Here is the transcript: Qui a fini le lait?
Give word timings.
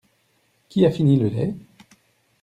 Qui 0.67 0.83
a 0.83 0.89
fini 0.89 1.19
le 1.19 1.27
lait? 1.29 1.55